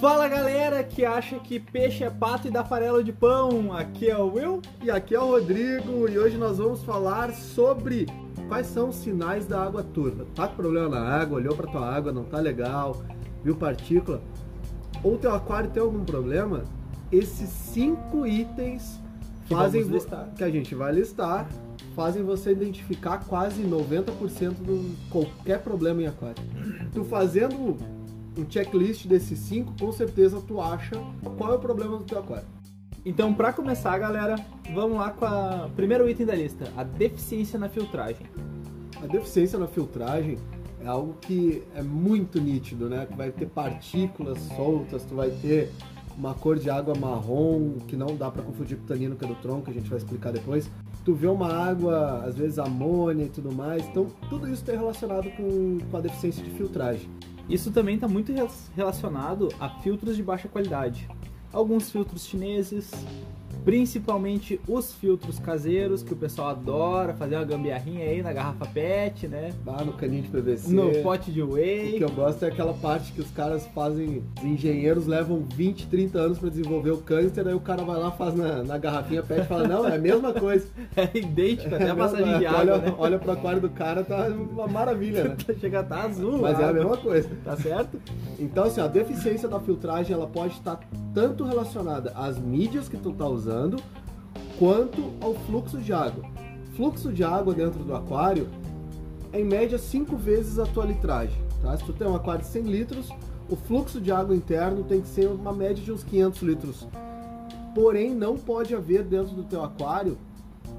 Fala 0.00 0.26
galera 0.28 0.82
que 0.82 1.04
acha 1.04 1.38
que 1.38 1.60
peixe 1.60 2.02
é 2.02 2.08
pato 2.08 2.48
e 2.48 2.50
dá 2.50 2.64
farelo 2.64 3.04
de 3.04 3.12
pão, 3.12 3.70
aqui 3.74 4.08
é 4.08 4.16
o 4.16 4.32
Will. 4.32 4.62
E 4.82 4.90
aqui 4.90 5.14
é 5.14 5.20
o 5.20 5.26
Rodrigo 5.26 6.08
e 6.08 6.18
hoje 6.18 6.38
nós 6.38 6.56
vamos 6.56 6.82
falar 6.82 7.34
sobre 7.34 8.06
quais 8.48 8.66
são 8.66 8.88
os 8.88 8.96
sinais 8.96 9.46
da 9.46 9.62
água 9.62 9.82
turva. 9.82 10.26
Tá 10.34 10.48
com 10.48 10.54
problema 10.54 10.88
na 10.88 11.02
água, 11.02 11.36
olhou 11.36 11.54
para 11.54 11.70
tua 11.70 11.86
água, 11.86 12.12
não 12.12 12.24
tá 12.24 12.38
legal, 12.38 12.96
viu 13.44 13.54
partícula, 13.54 14.22
ou 15.04 15.18
teu 15.18 15.34
aquário 15.34 15.68
tem 15.68 15.82
algum 15.82 16.02
problema? 16.02 16.64
Esses 17.12 17.50
cinco 17.50 18.26
itens 18.26 18.98
Que 19.46 19.54
fazem 19.54 19.84
que 20.34 20.44
a 20.44 20.50
gente 20.50 20.74
vai 20.74 20.92
listar, 20.92 21.46
fazem 21.94 22.22
você 22.22 22.52
identificar 22.52 23.18
quase 23.28 23.62
90% 23.62 24.54
de 24.62 24.96
qualquer 25.10 25.60
problema 25.60 26.00
em 26.00 26.06
aquário. 26.06 26.42
Tu 26.94 27.04
fazendo 27.04 27.76
um 28.40 28.50
checklist 28.50 29.06
desses 29.06 29.38
cinco, 29.38 29.74
com 29.78 29.92
certeza 29.92 30.40
tu 30.40 30.60
acha 30.60 30.96
qual 31.36 31.52
é 31.52 31.56
o 31.56 31.58
problema 31.58 31.98
do 31.98 32.04
teu 32.04 32.18
aquário. 32.18 32.46
Então, 33.04 33.32
pra 33.32 33.52
começar, 33.52 33.96
galera, 33.98 34.36
vamos 34.74 34.98
lá 34.98 35.10
com 35.10 35.24
o 35.24 35.70
primeiro 35.70 36.08
item 36.08 36.26
da 36.26 36.34
lista, 36.34 36.70
a 36.76 36.82
deficiência 36.84 37.58
na 37.58 37.68
filtragem. 37.68 38.26
A 39.02 39.06
deficiência 39.06 39.58
na 39.58 39.66
filtragem 39.66 40.36
é 40.82 40.86
algo 40.86 41.14
que 41.20 41.62
é 41.74 41.82
muito 41.82 42.40
nítido, 42.40 42.88
né? 42.88 43.06
Tu 43.06 43.16
vai 43.16 43.30
ter 43.30 43.46
partículas 43.46 44.38
soltas, 44.54 45.04
tu 45.04 45.14
vai 45.14 45.30
ter 45.30 45.70
uma 46.20 46.34
cor 46.34 46.58
de 46.58 46.68
água 46.68 46.94
marrom 46.94 47.78
que 47.88 47.96
não 47.96 48.14
dá 48.14 48.30
para 48.30 48.42
confundir 48.42 48.76
com 48.76 48.84
tanino 48.84 49.16
que 49.16 49.24
é 49.24 49.28
do 49.28 49.34
tronco, 49.36 49.64
que 49.64 49.70
a 49.70 49.74
gente 49.74 49.88
vai 49.88 49.96
explicar 49.96 50.30
depois. 50.32 50.70
Tu 51.02 51.14
vê 51.14 51.26
uma 51.26 51.50
água, 51.50 52.22
às 52.26 52.36
vezes 52.36 52.58
amônia 52.58 53.24
e 53.24 53.28
tudo 53.30 53.50
mais. 53.50 53.82
Então, 53.88 54.06
tudo 54.28 54.44
isso 54.46 54.56
está 54.62 54.72
relacionado 54.72 55.30
com, 55.30 55.78
com 55.90 55.96
a 55.96 56.00
deficiência 56.00 56.44
de 56.44 56.50
filtragem. 56.50 57.08
Isso 57.48 57.70
também 57.70 57.94
está 57.94 58.06
muito 58.06 58.32
re- 58.32 58.46
relacionado 58.76 59.48
a 59.58 59.70
filtros 59.80 60.14
de 60.14 60.22
baixa 60.22 60.46
qualidade. 60.46 61.08
Alguns 61.50 61.90
filtros 61.90 62.26
chineses, 62.26 62.90
principalmente 63.64 64.60
os 64.66 64.92
filtros 64.92 65.38
caseiros, 65.38 66.02
que 66.02 66.12
o 66.12 66.16
pessoal 66.16 66.48
adora 66.50 67.14
fazer 67.14 67.36
uma 67.36 67.44
gambiarrinha 67.44 68.04
aí 68.04 68.22
na 68.22 68.32
garrafa 68.32 68.66
PET, 68.66 69.28
né? 69.28 69.52
Lá 69.64 69.84
no 69.84 69.92
caninho 69.92 70.22
de 70.22 70.28
PVC. 70.28 70.72
No 70.72 70.90
pote 71.02 71.30
de 71.30 71.42
O 71.42 71.52
whey. 71.52 71.98
que 71.98 72.04
eu 72.04 72.10
gosto 72.10 72.44
é 72.44 72.48
aquela 72.48 72.74
parte 72.74 73.12
que 73.12 73.20
os 73.20 73.30
caras 73.30 73.66
fazem, 73.74 74.22
os 74.38 74.44
engenheiros 74.44 75.06
levam 75.06 75.44
20, 75.54 75.86
30 75.86 76.18
anos 76.18 76.38
para 76.38 76.48
desenvolver 76.48 76.90
o 76.90 76.98
câncer, 76.98 77.46
aí 77.46 77.54
o 77.54 77.60
cara 77.60 77.82
vai 77.84 77.98
lá, 77.98 78.10
faz 78.10 78.34
na, 78.34 78.62
na 78.62 78.78
garrafinha 78.78 79.22
PET 79.22 79.42
e 79.42 79.44
fala, 79.44 79.66
não, 79.66 79.86
é 79.86 79.96
a 79.96 79.98
mesma 79.98 80.32
coisa. 80.32 80.66
É 80.96 81.16
idêntico, 81.16 81.74
até 81.74 81.84
É 81.84 81.90
a 81.90 81.96
passagem 81.96 82.38
de 82.38 82.46
água, 82.46 82.60
olha, 82.60 82.78
né? 82.78 82.94
olha 82.98 83.18
pro 83.18 83.30
aquário 83.32 83.60
do 83.60 83.70
cara, 83.70 84.04
tá 84.04 84.28
uma 84.28 84.66
maravilha, 84.66 85.24
né? 85.24 85.36
Chega 85.60 85.80
a 85.80 85.82
tá 85.82 86.02
azul. 86.02 86.38
Mas 86.38 86.58
é 86.58 86.64
a 86.64 86.72
mesma 86.72 86.96
coisa. 86.96 87.28
Tá 87.44 87.56
certo? 87.56 88.00
Então, 88.38 88.64
assim, 88.64 88.80
a 88.80 88.86
deficiência 88.86 89.48
da 89.48 89.60
filtragem, 89.60 90.12
ela 90.12 90.26
pode 90.26 90.54
estar 90.54 90.80
tanto 91.14 91.44
relacionada 91.44 92.12
às 92.14 92.38
mídias 92.38 92.88
que 92.88 92.96
tu 92.96 93.12
tá 93.12 93.26
usando, 93.26 93.82
quanto 94.58 95.12
ao 95.20 95.34
fluxo 95.34 95.78
de 95.78 95.92
água. 95.92 96.24
Fluxo 96.76 97.12
de 97.12 97.24
água 97.24 97.54
dentro 97.54 97.82
do 97.82 97.94
aquário 97.94 98.48
é 99.32 99.40
em 99.40 99.44
média 99.44 99.78
5 99.78 100.16
vezes 100.16 100.58
a 100.58 100.66
tua 100.66 100.84
litragem, 100.84 101.42
tá? 101.62 101.76
Se 101.76 101.84
tu 101.84 101.92
tem 101.92 102.06
um 102.06 102.14
aquário 102.14 102.42
de 102.42 102.48
100 102.48 102.62
litros, 102.64 103.08
o 103.48 103.56
fluxo 103.56 104.00
de 104.00 104.12
água 104.12 104.34
interno 104.34 104.84
tem 104.84 105.00
que 105.00 105.08
ser 105.08 105.28
uma 105.28 105.52
média 105.52 105.82
de 105.82 105.90
uns 105.90 106.04
500 106.04 106.42
litros. 106.42 106.88
Porém, 107.74 108.14
não 108.14 108.36
pode 108.36 108.74
haver 108.74 109.04
dentro 109.04 109.34
do 109.34 109.42
teu 109.44 109.62
aquário 109.62 110.16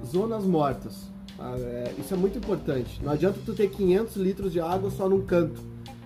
zonas 0.06 0.46
mortas. 0.46 1.10
tá? 1.38 1.54
É, 1.58 1.94
isso 1.98 2.14
é 2.14 2.18
muito 2.18 2.38
importante. 2.38 3.02
Não 3.04 3.12
adianta 3.12 3.40
tu 3.46 3.54
ter 3.54 3.70
500 3.70 4.16
litros 4.18 4.52
de 4.52 4.60
água 4.60 4.90
só 4.90 5.08
num 5.08 5.22
canto. 5.22 5.62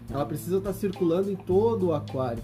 Ela 0.10 0.26
precisa 0.26 0.58
estar 0.58 0.74
circulando 0.74 1.32
em 1.32 1.36
todo 1.36 1.88
o 1.88 1.94
aquário. 1.94 2.44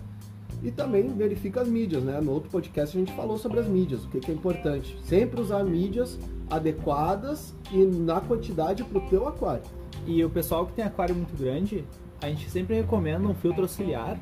E 0.64 0.72
também 0.72 1.08
verifica 1.10 1.62
as 1.62 1.68
mídias, 1.68 2.04
né? 2.04 2.20
No 2.22 2.32
outro 2.32 2.50
podcast 2.50 2.96
a 2.96 3.00
gente 3.00 3.14
falou 3.14 3.38
sobre 3.38 3.60
as 3.60 3.68
mídias, 3.68 4.04
o 4.04 4.10
que, 4.10 4.20
que 4.20 4.32
é 4.32 4.34
importante. 4.34 4.98
Sempre 5.04 5.42
usar 5.42 5.64
mídias 5.64 6.20
adequadas 6.50 7.54
e 7.72 7.78
na 7.78 8.22
quantidade 8.22 8.84
para 8.84 8.98
o 9.00 9.10
teu 9.10 9.28
aquário. 9.28 9.64
E 10.06 10.24
o 10.24 10.30
pessoal 10.30 10.66
que 10.66 10.74
tem 10.74 10.86
aquário 10.86 11.16
muito 11.16 11.36
grande, 11.38 11.84
a 12.22 12.28
gente 12.28 12.50
sempre 12.50 12.76
recomenda 12.76 13.28
um 13.28 13.34
filtro 13.34 13.64
auxiliar 13.64 14.18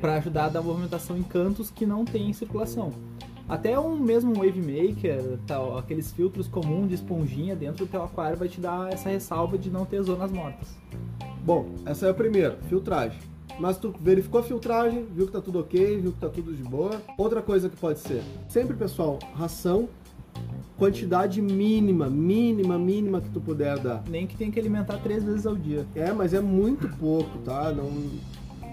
para 0.00 0.16
ajudar 0.16 0.46
a 0.46 0.48
dar 0.48 0.62
movimentação 0.62 1.16
em 1.16 1.22
cantos 1.22 1.70
que 1.70 1.86
não 1.86 2.04
tem 2.04 2.32
circulação. 2.32 2.92
Até 3.48 3.80
um 3.80 3.96
mesmo 3.96 4.34
wave 4.34 4.60
maker, 4.60 5.38
tal, 5.46 5.78
aqueles 5.78 6.12
filtros 6.12 6.46
comuns 6.46 6.88
de 6.88 6.94
esponjinha 6.96 7.56
dentro 7.56 7.86
do 7.86 7.90
teu 7.90 8.02
aquário 8.02 8.36
vai 8.36 8.46
te 8.46 8.60
dar 8.60 8.92
essa 8.92 9.08
ressalva 9.08 9.56
de 9.56 9.70
não 9.70 9.86
ter 9.86 10.02
zonas 10.02 10.30
mortas. 10.30 10.76
Bom, 11.42 11.70
essa 11.86 12.06
é 12.06 12.10
a 12.10 12.14
primeira, 12.14 12.58
filtragem. 12.68 13.18
Mas 13.58 13.76
tu 13.76 13.94
verificou 14.00 14.40
a 14.40 14.44
filtragem, 14.44 15.04
viu 15.04 15.26
que 15.26 15.32
tá 15.32 15.40
tudo 15.40 15.60
ok, 15.60 16.00
viu 16.00 16.12
que 16.12 16.18
tá 16.18 16.28
tudo 16.28 16.54
de 16.54 16.62
boa. 16.62 17.00
Outra 17.16 17.42
coisa 17.42 17.68
que 17.68 17.76
pode 17.76 17.98
ser, 17.98 18.22
sempre 18.48 18.76
pessoal, 18.76 19.18
ração, 19.34 19.88
quantidade 20.76 21.42
mínima, 21.42 22.08
mínima, 22.08 22.78
mínima 22.78 23.20
que 23.20 23.28
tu 23.30 23.40
puder 23.40 23.78
dar. 23.78 24.02
Nem 24.08 24.26
que 24.26 24.36
tenha 24.36 24.50
que 24.50 24.60
alimentar 24.60 24.98
três 24.98 25.24
vezes 25.24 25.46
ao 25.46 25.56
dia. 25.56 25.86
É, 25.94 26.12
mas 26.12 26.32
é 26.32 26.40
muito 26.40 26.88
pouco, 26.96 27.38
tá? 27.38 27.72
Não... 27.72 27.90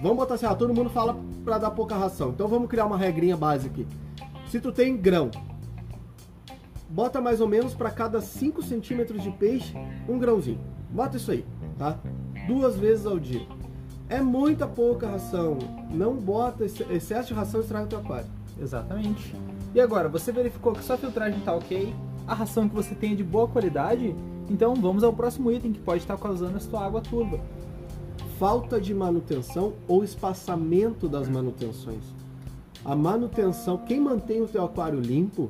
Vamos 0.01 0.17
botar 0.17 0.35
assim, 0.35 0.45
ah, 0.45 0.53
todo 0.53 0.73
mundo 0.73 0.89
fala 0.89 1.17
pra 1.43 1.57
dar 1.57 1.71
pouca 1.71 1.95
ração. 1.95 2.29
Então 2.29 2.47
vamos 2.47 2.69
criar 2.69 2.85
uma 2.85 2.97
regrinha 2.97 3.35
básica 3.35 3.73
aqui. 3.73 3.87
Se 4.47 4.59
tu 4.59 4.71
tem 4.71 4.95
grão, 4.95 5.31
bota 6.87 7.19
mais 7.19 7.41
ou 7.41 7.47
menos 7.47 7.73
para 7.73 7.89
cada 7.89 8.21
5 8.21 8.61
centímetros 8.61 9.23
de 9.23 9.31
peixe, 9.31 9.73
um 10.07 10.19
grãozinho. 10.19 10.59
Bota 10.91 11.17
isso 11.17 11.31
aí, 11.31 11.43
tá? 11.77 11.97
Duas 12.47 12.77
vezes 12.77 13.05
ao 13.05 13.19
dia. 13.19 13.41
É 14.07 14.21
muita 14.21 14.67
pouca 14.67 15.07
ração. 15.07 15.57
Não 15.89 16.16
bota 16.16 16.63
excesso 16.63 17.29
de 17.29 17.33
ração 17.33 17.61
estraga 17.61 17.85
o 17.85 17.89
teu 17.89 17.99
aquário. 17.99 18.27
Exatamente. 18.61 19.35
E 19.73 19.81
agora, 19.81 20.07
você 20.07 20.31
verificou 20.31 20.73
que 20.73 20.83
sua 20.83 20.97
filtragem 20.97 21.39
tá 21.41 21.53
ok, 21.53 21.93
a 22.27 22.33
ração 22.33 22.69
que 22.69 22.75
você 22.75 22.95
tem 22.95 23.13
é 23.13 23.16
de 23.16 23.23
boa 23.23 23.47
qualidade, 23.47 24.16
então 24.49 24.75
vamos 24.75 25.03
ao 25.03 25.11
próximo 25.11 25.51
item 25.51 25.73
que 25.73 25.79
pode 25.79 26.01
estar 26.01 26.17
causando 26.17 26.57
a 26.57 26.59
sua 26.59 26.85
água 26.85 27.01
turva. 27.01 27.39
falta 28.39 28.79
de 28.81 28.93
manutenção 28.93 29.73
ou 29.88 30.03
espaçamento 30.03 31.07
das 31.07 31.27
manutenções. 31.29 32.03
A 32.83 32.95
manutenção, 32.95 33.77
quem 33.77 33.99
mantém 33.99 34.41
o 34.41 34.47
teu 34.47 34.63
aquário 34.63 34.99
limpo 34.99 35.49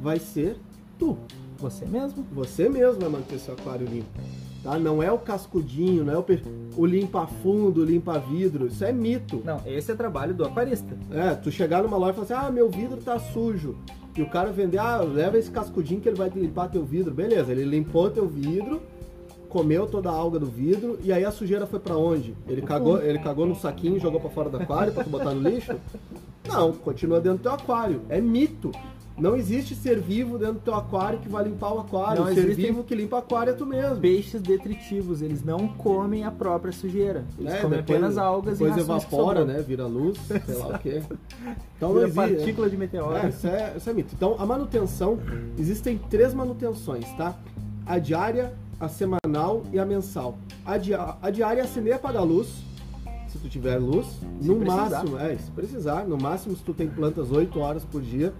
vai 0.00 0.18
ser 0.18 0.58
tu. 0.98 1.16
Você 1.58 1.84
mesmo. 1.84 2.24
Você 2.32 2.68
mesmo 2.68 3.00
vai 3.00 3.08
manter 3.08 3.38
seu 3.38 3.54
aquário 3.54 3.86
limpo. 3.86 4.20
Tá? 4.62 4.78
Não 4.78 5.02
é 5.02 5.10
o 5.10 5.18
cascudinho, 5.18 6.04
não 6.04 6.12
é 6.12 6.18
o, 6.18 6.22
pe- 6.22 6.42
o 6.76 6.86
limpa 6.86 7.26
fundo, 7.26 7.82
o 7.82 7.84
limpa 7.84 8.18
vidro. 8.18 8.66
Isso 8.68 8.84
é 8.84 8.92
mito. 8.92 9.42
Não, 9.44 9.60
esse 9.66 9.90
é 9.90 9.94
trabalho 9.94 10.32
do 10.34 10.44
aquarista. 10.44 10.96
É, 11.10 11.34
tu 11.34 11.50
chegar 11.50 11.82
numa 11.82 11.96
loja 11.96 12.12
e 12.12 12.24
falar 12.24 12.40
assim, 12.40 12.46
ah, 12.48 12.50
meu 12.50 12.68
vidro 12.70 12.98
tá 12.98 13.18
sujo. 13.18 13.76
E 14.16 14.22
o 14.22 14.28
cara 14.28 14.52
vender, 14.52 14.78
ah, 14.78 14.98
leva 14.98 15.38
esse 15.38 15.50
cascudinho 15.50 16.00
que 16.00 16.08
ele 16.08 16.16
vai 16.16 16.28
limpar 16.28 16.68
teu 16.68 16.84
vidro. 16.84 17.12
Beleza, 17.12 17.50
ele 17.50 17.64
limpou 17.64 18.08
teu 18.10 18.28
vidro, 18.28 18.80
comeu 19.48 19.86
toda 19.86 20.10
a 20.10 20.12
alga 20.12 20.38
do 20.38 20.46
vidro, 20.46 20.98
e 21.02 21.12
aí 21.12 21.24
a 21.24 21.30
sujeira 21.30 21.66
foi 21.66 21.80
pra 21.80 21.96
onde? 21.96 22.34
Ele 22.46 22.62
cagou, 22.62 23.02
ele 23.02 23.18
cagou 23.18 23.46
no 23.46 23.54
saquinho 23.56 23.96
e 23.96 24.00
jogou 24.00 24.20
pra 24.20 24.30
fora 24.30 24.48
do 24.48 24.58
aquário 24.58 24.92
pra 24.92 25.02
tu 25.02 25.10
botar 25.10 25.32
no 25.34 25.48
lixo? 25.48 25.74
Não, 26.48 26.72
continua 26.72 27.20
dentro 27.20 27.38
do 27.38 27.42
teu 27.42 27.52
aquário. 27.52 28.00
É 28.08 28.20
mito. 28.20 28.70
Não 29.18 29.36
existe 29.36 29.74
ser 29.74 30.00
vivo 30.00 30.38
dentro 30.38 30.54
do 30.54 30.60
teu 30.60 30.74
aquário 30.74 31.18
que 31.18 31.28
vai 31.28 31.44
limpar 31.44 31.72
o 31.74 31.80
aquário. 31.80 32.24
Não 32.24 32.30
o 32.30 32.34
ser 32.34 32.54
vivo 32.54 32.82
que 32.82 32.94
limpa 32.94 33.16
o 33.16 33.18
aquário 33.18 33.50
é 33.50 33.52
tu 33.54 33.66
mesmo. 33.66 33.96
Peixes 34.00 34.40
detritivos, 34.40 35.20
eles 35.22 35.44
não 35.44 35.68
comem 35.68 36.24
a 36.24 36.30
própria 36.30 36.72
sujeira. 36.72 37.24
Eles 37.38 37.52
É, 37.52 37.58
comem 37.60 37.78
depois- 37.78 37.98
apenas 37.98 38.18
algas 38.18 38.54
e 38.60 38.64
Depois 38.64 38.86
rações 38.86 39.04
que 39.04 39.14
evapora, 39.14 39.44
né? 39.44 39.60
Vira 39.62 39.86
luz, 39.86 40.18
sei 40.18 40.54
lá 40.56 40.68
o 40.68 40.78
quê. 40.78 41.02
Então 41.76 41.92
Vira 41.94 42.06
existe. 42.06 42.36
partícula 42.36 42.70
de 42.70 42.76
meteoro. 42.76 43.16
É, 43.16 43.28
isso 43.28 43.46
é, 43.46 43.74
isso 43.76 43.90
é 43.90 43.92
mito. 43.92 44.14
Então, 44.14 44.36
a 44.38 44.46
manutenção, 44.46 45.18
existem 45.58 45.98
três 46.10 46.32
manutenções, 46.32 47.04
tá? 47.16 47.34
A 47.84 47.98
diária, 47.98 48.52
a 48.78 48.88
semanal 48.88 49.62
e 49.72 49.78
a 49.78 49.84
mensal. 49.84 50.38
A, 50.64 50.78
dia- 50.78 51.16
a 51.20 51.30
diária 51.30 51.60
é 51.60 51.64
acender 51.64 51.92
e 51.92 51.96
apagar 51.96 52.22
a 52.22 52.24
luz, 52.24 52.62
se 53.28 53.36
tu 53.38 53.48
tiver 53.48 53.78
luz. 53.78 54.06
Se 54.40 54.46
no 54.48 54.56
precisar. 54.56 54.90
máximo, 54.90 55.18
é, 55.18 55.36
se 55.36 55.50
precisar. 55.50 56.04
No 56.06 56.16
máximo, 56.16 56.54
se 56.56 56.62
tu 56.62 56.72
tem 56.72 56.88
plantas 56.88 57.30
8 57.32 57.58
horas 57.60 57.84
por 57.84 58.00
dia. 58.00 58.32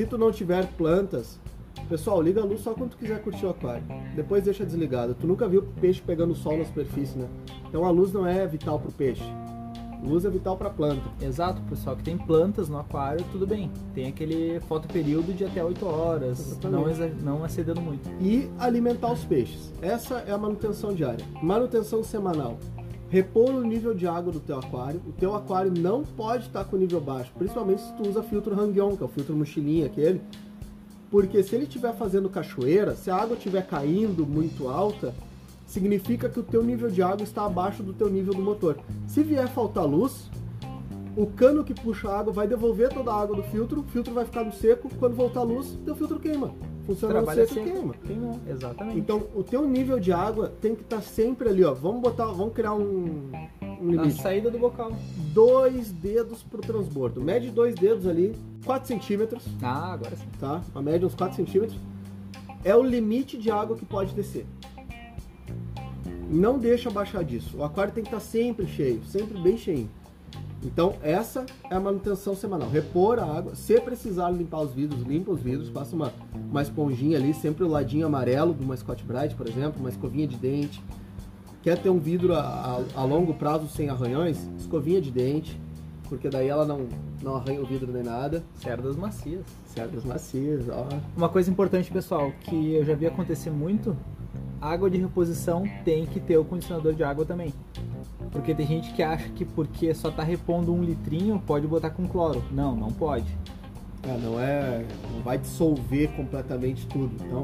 Se 0.00 0.06
tu 0.06 0.16
não 0.16 0.32
tiver 0.32 0.66
plantas, 0.78 1.38
pessoal, 1.86 2.22
liga 2.22 2.40
a 2.40 2.44
luz 2.46 2.62
só 2.62 2.72
quando 2.72 2.92
tu 2.92 2.96
quiser 2.96 3.20
curtir 3.20 3.44
o 3.44 3.50
aquário. 3.50 3.84
Depois 4.16 4.42
deixa 4.42 4.64
desligado. 4.64 5.14
Tu 5.14 5.26
nunca 5.26 5.46
viu 5.46 5.62
peixe 5.78 6.00
pegando 6.00 6.34
sol 6.34 6.56
na 6.56 6.64
superfície, 6.64 7.18
né? 7.18 7.28
Então 7.68 7.84
a 7.84 7.90
luz 7.90 8.10
não 8.10 8.26
é 8.26 8.46
vital 8.46 8.80
pro 8.80 8.90
peixe. 8.90 9.22
Luz 10.02 10.24
é 10.24 10.30
vital 10.30 10.56
pra 10.56 10.70
planta. 10.70 11.02
Exato, 11.20 11.60
pessoal 11.68 11.96
que 11.96 12.02
tem 12.02 12.16
plantas 12.16 12.70
no 12.70 12.78
aquário, 12.78 13.22
tudo 13.30 13.46
bem. 13.46 13.70
Tem 13.94 14.06
aquele 14.06 14.58
fotoperíodo 14.60 15.34
de 15.34 15.44
até 15.44 15.62
8 15.62 15.84
horas, 15.84 16.40
Exatamente. 16.40 17.22
não, 17.22 17.40
não 17.40 17.44
excedendo 17.44 17.82
muito. 17.82 18.08
e 18.22 18.48
alimentar 18.58 19.12
os 19.12 19.22
peixes. 19.26 19.70
Essa 19.82 20.20
é 20.20 20.32
a 20.32 20.38
manutenção 20.38 20.94
diária. 20.94 21.26
Manutenção 21.42 22.02
semanal. 22.02 22.56
Repor 23.10 23.50
o 23.50 23.64
nível 23.64 23.92
de 23.92 24.06
água 24.06 24.32
do 24.32 24.38
teu 24.38 24.56
aquário. 24.56 25.02
O 25.04 25.10
teu 25.10 25.34
aquário 25.34 25.72
não 25.76 26.04
pode 26.04 26.46
estar 26.46 26.64
com 26.64 26.76
nível 26.76 27.00
baixo, 27.00 27.32
principalmente 27.36 27.82
se 27.82 27.92
tu 27.94 28.08
usa 28.08 28.22
filtro 28.22 28.58
Hangyon, 28.58 28.96
que 28.96 29.02
é 29.02 29.06
o 29.06 29.08
filtro 29.08 29.34
mochilinha 29.34 29.86
aquele. 29.86 30.20
Porque 31.10 31.42
se 31.42 31.56
ele 31.56 31.64
estiver 31.64 31.92
fazendo 31.96 32.28
cachoeira, 32.28 32.94
se 32.94 33.10
a 33.10 33.16
água 33.16 33.36
estiver 33.36 33.66
caindo 33.66 34.24
muito 34.24 34.68
alta, 34.68 35.12
significa 35.66 36.28
que 36.28 36.38
o 36.38 36.44
teu 36.44 36.62
nível 36.62 36.88
de 36.88 37.02
água 37.02 37.24
está 37.24 37.44
abaixo 37.44 37.82
do 37.82 37.92
teu 37.92 38.08
nível 38.08 38.32
do 38.32 38.42
motor. 38.42 38.78
Se 39.08 39.24
vier 39.24 39.48
faltar 39.48 39.84
luz, 39.84 40.30
o 41.16 41.26
cano 41.26 41.64
que 41.64 41.74
puxa 41.74 42.08
a 42.08 42.20
água 42.20 42.32
vai 42.32 42.46
devolver 42.46 42.90
toda 42.90 43.10
a 43.10 43.20
água 43.20 43.34
do 43.34 43.42
filtro, 43.42 43.80
o 43.80 43.84
filtro 43.84 44.14
vai 44.14 44.24
ficar 44.24 44.44
no 44.44 44.52
seco, 44.52 44.88
quando 45.00 45.16
voltar 45.16 45.40
a 45.40 45.42
luz, 45.42 45.76
teu 45.84 45.96
filtro 45.96 46.20
queima. 46.20 46.54
Funciona 46.86 47.14
Trabalha 47.14 47.46
seco 47.46 47.54
seco. 47.54 47.70
queima. 47.70 47.94
Queimou, 48.06 48.40
exatamente. 48.48 48.98
Então, 48.98 49.22
o 49.34 49.42
teu 49.42 49.66
nível 49.68 50.00
de 50.00 50.12
água 50.12 50.52
tem 50.60 50.74
que 50.74 50.82
estar 50.82 51.00
sempre 51.02 51.48
ali, 51.48 51.64
ó. 51.64 51.72
Vamos 51.74 52.00
botar, 52.00 52.26
vamos 52.26 52.52
criar 52.54 52.74
um, 52.74 53.30
um 53.80 53.90
limite. 53.90 54.20
saída 54.20 54.50
do 54.50 54.58
bocal. 54.58 54.92
Dois 55.32 55.90
dedos 55.92 56.42
pro 56.42 56.60
transbordo. 56.60 57.20
Mede 57.20 57.50
dois 57.50 57.74
dedos 57.74 58.06
ali, 58.06 58.34
4 58.64 58.88
centímetros, 58.88 59.44
Ah, 59.62 59.92
agora 59.92 60.16
sim. 60.16 60.26
tá? 60.38 60.62
A 60.74 60.82
média 60.82 61.06
uns 61.06 61.14
4 61.14 61.36
centímetros. 61.36 61.78
É 62.64 62.74
o 62.74 62.82
limite 62.82 63.38
de 63.38 63.50
água 63.50 63.76
que 63.76 63.84
pode 63.86 64.12
descer. 64.14 64.44
Não 66.28 66.58
deixa 66.58 66.90
baixar 66.90 67.24
disso. 67.24 67.56
O 67.58 67.64
aquário 67.64 67.92
tem 67.92 68.04
que 68.04 68.08
estar 68.08 68.20
sempre 68.20 68.66
cheio, 68.66 69.02
sempre 69.04 69.38
bem 69.40 69.56
cheio. 69.56 69.88
Então, 70.62 70.94
essa 71.02 71.46
é 71.70 71.74
a 71.74 71.80
manutenção 71.80 72.34
semanal. 72.36 72.68
Repor 72.68 73.18
a 73.18 73.24
água. 73.24 73.54
Se 73.54 73.80
precisar 73.80 74.30
limpar 74.30 74.60
os 74.60 74.72
vidros, 74.72 75.00
limpa 75.02 75.30
os 75.32 75.40
vidros. 75.40 75.70
Passa 75.70 75.96
uma, 75.96 76.12
uma 76.50 76.60
esponjinha 76.62 77.16
ali, 77.16 77.32
sempre 77.32 77.64
o 77.64 77.68
ladinho 77.68 78.06
amarelo 78.06 78.52
de 78.54 78.62
uma 78.62 78.76
Scott 78.76 79.02
Brite, 79.02 79.34
por 79.34 79.48
exemplo, 79.48 79.80
uma 79.80 79.88
escovinha 79.88 80.26
de 80.26 80.36
dente. 80.36 80.82
Quer 81.62 81.78
ter 81.78 81.88
um 81.90 81.98
vidro 81.98 82.34
a, 82.34 82.40
a- 82.40 83.00
a 83.00 83.04
longo 83.04 83.32
prazo 83.34 83.68
sem 83.68 83.88
arranhões? 83.88 84.38
Escovinha 84.58 85.00
de 85.00 85.10
dente, 85.10 85.58
porque 86.08 86.28
daí 86.28 86.48
ela 86.48 86.64
não, 86.66 86.86
não 87.22 87.36
arranha 87.36 87.60
o 87.62 87.66
vidro 87.66 87.90
nem 87.90 88.02
nada. 88.02 88.42
Cerdas 88.56 88.96
macias. 88.96 89.44
Cerdas 89.66 90.04
macias, 90.04 90.68
ó. 90.68 90.86
Uma 91.16 91.28
coisa 91.30 91.50
importante, 91.50 91.90
pessoal, 91.90 92.32
que 92.42 92.74
eu 92.74 92.84
já 92.84 92.94
vi 92.94 93.06
acontecer 93.06 93.50
muito, 93.50 93.96
água 94.60 94.90
de 94.90 94.98
reposição 94.98 95.64
tem 95.86 96.04
que 96.04 96.20
ter 96.20 96.36
o 96.36 96.44
condicionador 96.44 96.92
de 96.94 97.02
água 97.04 97.24
também. 97.24 97.52
Porque 98.32 98.54
tem 98.54 98.66
gente 98.66 98.92
que 98.92 99.02
acha 99.02 99.28
que 99.30 99.44
porque 99.44 99.92
só 99.92 100.10
tá 100.10 100.22
repondo 100.22 100.72
um 100.72 100.82
litrinho, 100.82 101.42
pode 101.44 101.66
botar 101.66 101.90
com 101.90 102.06
cloro. 102.06 102.42
Não, 102.52 102.76
não 102.76 102.90
pode. 102.92 103.36
É, 104.02 104.16
não 104.18 104.40
é. 104.40 104.84
Não 105.12 105.22
vai 105.22 105.36
dissolver 105.36 106.08
completamente 106.12 106.86
tudo. 106.86 107.12
Então, 107.24 107.42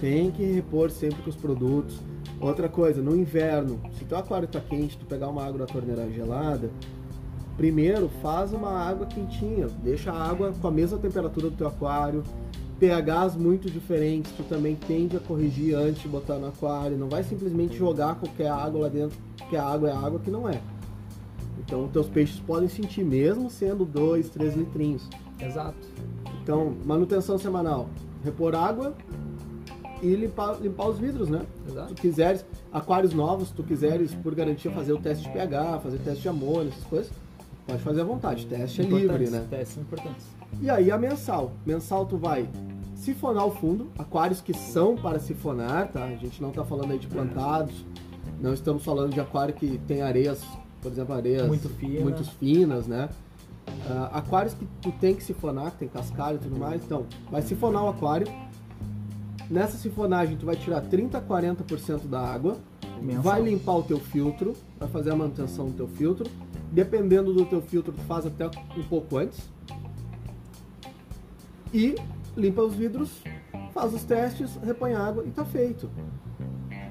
tem 0.00 0.30
que 0.30 0.44
repor 0.44 0.90
sempre 0.90 1.22
com 1.22 1.30
os 1.30 1.36
produtos. 1.36 2.00
Outra 2.40 2.68
coisa, 2.68 3.00
no 3.00 3.16
inverno, 3.16 3.80
se 3.98 4.04
teu 4.04 4.18
aquário 4.18 4.48
tá 4.48 4.60
quente, 4.60 4.96
tu 4.96 5.06
pegar 5.06 5.28
uma 5.28 5.44
água 5.44 5.60
da 5.60 5.66
torneira 5.66 6.10
gelada, 6.10 6.70
primeiro 7.56 8.10
faz 8.20 8.52
uma 8.52 8.70
água 8.70 9.06
quentinha. 9.06 9.68
Deixa 9.82 10.10
a 10.10 10.30
água 10.30 10.52
com 10.60 10.66
a 10.66 10.70
mesma 10.70 10.98
temperatura 10.98 11.50
do 11.50 11.56
teu 11.56 11.68
aquário. 11.68 12.22
pHs 12.82 13.36
muito 13.36 13.70
diferentes, 13.70 14.32
tu 14.32 14.42
também 14.42 14.74
tende 14.74 15.16
a 15.16 15.20
corrigir 15.20 15.76
antes 15.76 16.02
de 16.02 16.08
botar 16.08 16.34
no 16.38 16.48
aquário. 16.48 16.98
Não 16.98 17.08
vai 17.08 17.22
simplesmente 17.22 17.76
jogar 17.76 18.16
qualquer 18.16 18.48
água 18.48 18.80
lá 18.80 18.88
dentro, 18.88 19.16
porque 19.38 19.56
a 19.56 19.64
água 19.64 19.88
é 19.88 19.92
água 19.92 20.18
que 20.18 20.32
não 20.32 20.48
é. 20.48 20.60
Então, 21.60 21.86
teus 21.86 22.08
peixes 22.08 22.40
podem 22.40 22.68
sentir, 22.68 23.04
mesmo 23.04 23.48
sendo 23.48 23.84
2, 23.84 24.28
3 24.30 24.56
litrinhos. 24.56 25.08
Exato. 25.38 25.76
Então, 26.42 26.74
manutenção 26.84 27.38
semanal, 27.38 27.88
repor 28.24 28.52
água 28.56 28.94
e 30.02 30.16
limpar, 30.16 30.58
limpar 30.60 30.88
os 30.88 30.98
vidros, 30.98 31.28
né? 31.28 31.42
Se 31.64 31.70
Exato. 31.70 31.94
tu 31.94 32.02
quiseres, 32.02 32.44
aquários 32.72 33.14
novos, 33.14 33.48
se 33.48 33.54
tu 33.54 33.62
quiseres, 33.62 34.12
por 34.12 34.34
garantia, 34.34 34.72
fazer 34.72 34.92
o 34.92 34.98
teste 34.98 35.22
de 35.22 35.30
pH, 35.30 35.78
fazer 35.78 35.98
teste 35.98 36.22
de 36.22 36.28
amônia, 36.28 36.70
essas 36.70 36.84
coisas, 36.84 37.12
pode 37.64 37.80
fazer 37.80 38.00
à 38.00 38.04
vontade. 38.04 38.44
Teste 38.46 38.80
é 38.80 38.84
livre, 38.84 39.30
né? 39.30 39.46
Testes 39.48 39.78
importantes. 39.78 40.26
E 40.60 40.68
aí 40.68 40.90
a 40.90 40.98
mensal. 40.98 41.52
Mensal 41.64 42.04
tu 42.06 42.16
vai 42.16 42.48
sifonar 43.02 43.44
o 43.44 43.50
fundo, 43.50 43.88
aquários 43.98 44.40
que 44.40 44.54
são 44.54 44.94
para 44.96 45.18
sifonar, 45.18 45.88
tá? 45.88 46.04
A 46.04 46.14
gente 46.14 46.40
não 46.40 46.52
tá 46.52 46.64
falando 46.64 46.92
aí 46.92 46.98
de 47.00 47.08
plantados, 47.08 47.84
não 48.40 48.54
estamos 48.54 48.84
falando 48.84 49.12
de 49.12 49.20
aquário 49.20 49.52
que 49.52 49.76
tem 49.88 50.02
areias, 50.02 50.40
por 50.80 50.92
exemplo, 50.92 51.12
areias 51.12 51.48
Muito 51.48 51.68
fina. 51.68 52.00
muito 52.00 52.24
finas, 52.24 52.86
né? 52.86 53.08
Ah, 53.88 54.10
aquários 54.18 54.54
que 54.54 54.64
tu 54.80 54.92
tem 54.92 55.16
que 55.16 55.22
sifonar, 55.24 55.72
que 55.72 55.78
tem 55.78 55.88
cascalho 55.88 56.36
e 56.36 56.40
tudo 56.40 56.56
mais, 56.56 56.80
então 56.84 57.04
vai 57.28 57.42
sifonar 57.42 57.84
o 57.84 57.88
aquário. 57.88 58.28
Nessa 59.50 59.76
sifonagem 59.76 60.36
tu 60.36 60.46
vai 60.46 60.54
tirar 60.54 60.80
30 60.82 61.18
a 61.18 61.20
40% 61.20 62.06
da 62.06 62.20
água, 62.20 62.56
Mensal. 63.00 63.22
vai 63.22 63.42
limpar 63.42 63.78
o 63.78 63.82
teu 63.82 63.98
filtro, 63.98 64.54
vai 64.78 64.88
fazer 64.88 65.10
a 65.10 65.16
manutenção 65.16 65.66
do 65.66 65.72
teu 65.72 65.88
filtro. 65.88 66.30
Dependendo 66.70 67.34
do 67.34 67.44
teu 67.44 67.60
filtro, 67.60 67.92
tu 67.92 68.00
faz 68.02 68.24
até 68.24 68.46
um 68.46 68.82
pouco 68.88 69.18
antes. 69.18 69.40
E 71.74 71.96
limpa 72.36 72.62
os 72.62 72.74
vidros, 72.74 73.22
faz 73.72 73.92
os 73.94 74.04
testes, 74.04 74.58
repõe 74.64 74.94
água 74.94 75.24
e 75.26 75.30
tá 75.30 75.44
feito. 75.44 75.90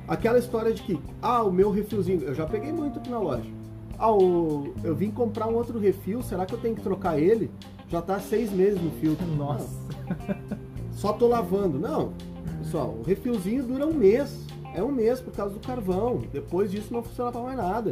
Aquela 0.08 0.40
história 0.40 0.74
de 0.74 0.82
que, 0.84 1.00
ah, 1.22 1.44
o 1.44 1.52
meu 1.52 1.72
refilzinho, 1.72 2.22
eu 2.22 2.34
já 2.34 2.46
peguei 2.46 2.72
muito 2.72 3.00
aqui 3.00 3.10
na 3.10 3.20
loja. 3.20 3.50
Ah, 3.98 4.12
o- 4.12 4.74
eu 4.84 4.96
vim 4.96 5.12
comprar 5.12 5.48
um 5.48 5.56
outro 5.56 5.78
refil, 5.80 6.22
será 6.22 6.46
que 6.46 6.54
eu 6.54 6.60
tenho 6.60 6.76
que 6.76 6.82
trocar 6.82 7.20
ele? 7.20 7.52
Já 7.88 8.02
tá 8.02 8.20
seis 8.20 8.52
meses 8.52 8.82
no 8.82 8.92
filtro. 8.92 9.26
Nossa. 9.28 9.68
Não, 10.10 10.58
só 10.92 11.14
tô 11.14 11.28
lavando. 11.28 11.78
Não, 11.80 12.14
pessoal, 12.60 12.96
o 13.00 13.04
refilzinho 13.04 13.64
dura 13.64 13.86
um 13.86 13.94
mês. 13.94 14.46
É 14.74 14.82
um 14.82 14.92
mês 14.92 15.20
por 15.20 15.34
causa 15.34 15.54
do 15.54 15.60
carvão. 15.60 16.22
Depois 16.32 16.72
disso 16.72 16.94
não 16.94 17.04
funciona 17.04 17.32
pra 17.32 17.42
mais 17.42 17.58
nada. 17.58 17.92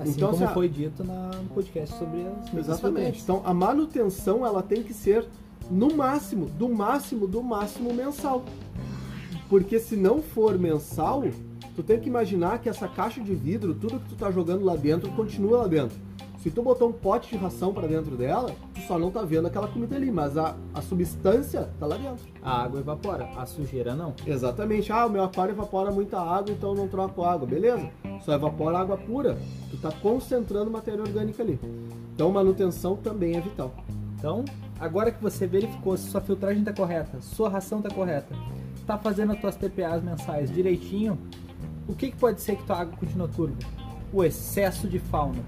Assim 0.00 0.12
Então, 0.12 0.30
como 0.32 0.44
assim, 0.44 0.54
foi 0.54 0.68
dito 0.68 1.04
na- 1.04 1.30
no 1.30 1.48
podcast 1.50 1.96
sobre 1.98 2.22
as 2.26 2.54
Exatamente. 2.54 3.20
Então 3.22 3.42
a 3.44 3.52
manutenção 3.54 4.44
ela 4.44 4.62
tem 4.62 4.82
que 4.82 4.92
ser 4.94 5.26
no 5.70 5.94
máximo, 5.94 6.46
do 6.46 6.68
máximo, 6.68 7.26
do 7.26 7.42
máximo 7.42 7.92
mensal. 7.92 8.44
Porque 9.48 9.78
se 9.78 9.96
não 9.96 10.22
for 10.22 10.58
mensal, 10.58 11.22
tu 11.76 11.82
tem 11.82 12.00
que 12.00 12.08
imaginar 12.08 12.58
que 12.60 12.68
essa 12.68 12.88
caixa 12.88 13.20
de 13.20 13.34
vidro, 13.34 13.74
tudo 13.74 14.00
que 14.00 14.10
tu 14.10 14.16
tá 14.16 14.30
jogando 14.30 14.64
lá 14.64 14.76
dentro, 14.76 15.10
continua 15.12 15.58
lá 15.58 15.66
dentro. 15.66 15.96
Se 16.44 16.50
tu 16.50 16.62
botou 16.62 16.90
um 16.90 16.92
pote 16.92 17.30
de 17.30 17.36
ração 17.38 17.72
para 17.72 17.86
dentro 17.86 18.18
dela, 18.18 18.54
tu 18.74 18.82
só 18.82 18.98
não 18.98 19.10
tá 19.10 19.22
vendo 19.22 19.46
aquela 19.46 19.66
comida 19.66 19.96
ali, 19.96 20.10
mas 20.10 20.36
a, 20.36 20.54
a 20.74 20.82
substância 20.82 21.70
tá 21.80 21.86
lá 21.86 21.96
dentro. 21.96 22.22
A 22.42 22.64
água 22.64 22.80
evapora, 22.80 23.24
a 23.34 23.46
sujeira 23.46 23.94
não. 23.94 24.12
Exatamente. 24.26 24.92
Ah, 24.92 25.06
o 25.06 25.10
meu 25.10 25.24
aquário 25.24 25.54
evapora 25.54 25.90
muita 25.90 26.20
água, 26.20 26.52
então 26.52 26.72
eu 26.72 26.76
não 26.76 26.86
troco 26.86 27.24
água. 27.24 27.46
Beleza. 27.46 27.88
Só 28.26 28.34
evapora 28.34 28.78
água 28.78 28.98
pura. 28.98 29.38
Tu 29.70 29.78
tá 29.78 29.90
concentrando 29.90 30.70
matéria 30.70 31.00
orgânica 31.00 31.42
ali. 31.42 31.58
Então 32.14 32.30
manutenção 32.30 32.94
também 32.94 33.36
é 33.36 33.40
vital. 33.40 33.74
Então, 34.18 34.44
agora 34.84 35.10
que 35.10 35.22
você 35.22 35.46
verificou 35.46 35.96
se 35.96 36.10
sua 36.10 36.20
filtragem 36.20 36.60
está 36.60 36.72
correta, 36.72 37.18
sua 37.20 37.48
ração 37.48 37.78
está 37.78 37.90
correta, 37.90 38.34
está 38.76 38.98
fazendo 38.98 39.32
as 39.32 39.40
tuas 39.40 39.56
TPAs 39.56 40.02
mensais 40.02 40.50
direitinho, 40.50 41.18
o 41.88 41.94
que, 41.94 42.10
que 42.10 42.16
pode 42.16 42.42
ser 42.42 42.56
que 42.56 42.64
tua 42.64 42.80
água 42.80 42.94
continua 42.96 43.26
turva? 43.26 43.56
O 44.12 44.22
excesso 44.22 44.86
de 44.86 44.98
fauna. 44.98 45.42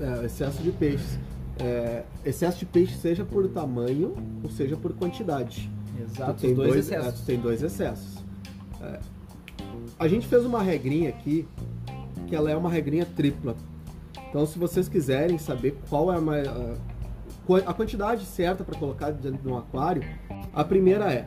É, 0.00 0.24
excesso 0.24 0.62
de 0.62 0.72
peixes. 0.72 1.18
É, 1.58 2.02
excesso 2.24 2.58
de 2.58 2.66
peixe 2.66 2.96
seja 2.96 3.24
por 3.24 3.46
tamanho 3.48 4.16
ou 4.42 4.50
seja 4.50 4.76
por 4.76 4.94
quantidade. 4.94 5.70
Exato, 6.00 6.34
Tu 6.34 6.40
tem 6.40 6.54
dois, 6.54 6.90
é, 6.90 6.96
excessos. 6.96 7.20
tu 7.20 7.26
tem 7.26 7.38
dois 7.38 7.62
excessos. 7.62 8.24
É, 8.80 9.00
a 9.98 10.08
gente 10.08 10.26
fez 10.26 10.44
uma 10.44 10.62
regrinha 10.62 11.10
aqui 11.10 11.46
que 12.26 12.34
ela 12.34 12.50
é 12.50 12.56
uma 12.56 12.70
regrinha 12.70 13.04
tripla. 13.04 13.54
Então, 14.30 14.46
se 14.46 14.58
vocês 14.58 14.88
quiserem 14.88 15.38
saber 15.38 15.76
qual 15.88 16.12
é 16.12 16.16
a, 16.16 16.76
a, 17.44 17.46
qua- 17.46 17.62
a 17.66 17.74
quantidade 17.74 18.24
certa 18.24 18.64
para 18.64 18.78
colocar 18.78 19.10
dentro 19.12 19.42
de 19.42 19.48
um 19.48 19.56
aquário, 19.58 20.02
a 20.52 20.64
primeira 20.64 21.12
é 21.12 21.26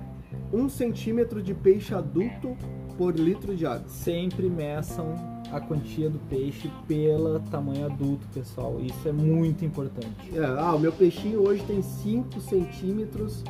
1 0.52 0.68
centímetro 0.70 1.42
de 1.42 1.54
peixe 1.54 1.94
adulto 1.94 2.56
por 2.98 3.16
litro 3.16 3.56
de 3.56 3.66
água. 3.66 3.88
Sempre 3.88 4.50
meçam 4.50 5.14
a 5.52 5.62
quantia 5.62 6.10
do 6.10 6.20
peixe 6.28 6.70
pelo 6.88 7.40
tamanho 7.52 7.86
adulto, 7.86 8.28
pessoal. 8.34 8.78
Isso 8.82 9.08
é 9.08 9.12
muito 9.12 9.64
importante. 9.64 10.08
É, 10.34 10.44
ah, 10.44 10.74
o 10.76 10.80
meu 10.80 10.92
peixinho 10.92 11.42
hoje 11.48 11.64
tem 11.64 11.82
5 11.82 12.42
centímetros 12.42 13.44